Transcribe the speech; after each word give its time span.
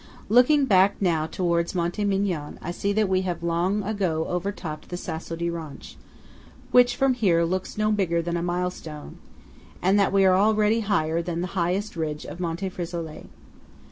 Looking 0.29 0.65
back 0.65 0.99
now 0.99 1.27
towards 1.27 1.75
Monte 1.75 2.03
Migion, 2.05 2.57
I 2.59 2.71
see 2.71 2.91
that 2.91 3.07
we 3.07 3.21
have 3.21 3.43
long 3.43 3.83
ago 3.83 4.25
overtopped 4.27 4.89
the 4.89 4.97
Sasso 4.97 5.35
di 5.35 5.47
Ronch, 5.47 5.95
which 6.71 6.95
from 6.95 7.13
here 7.13 7.43
looks 7.43 7.77
no 7.77 7.91
bigger 7.91 8.19
than 8.19 8.35
a 8.35 8.41
milestone; 8.41 9.19
and 9.79 9.99
that 9.99 10.11
we 10.11 10.25
are 10.25 10.35
already 10.35 10.79
higher 10.79 11.21
than 11.21 11.41
the 11.41 11.49
highest 11.53 11.95
ridge 11.95 12.25
of 12.25 12.39
Monte 12.39 12.69
Frisolet. 12.69 13.27